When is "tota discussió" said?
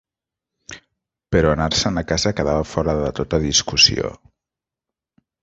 3.21-4.13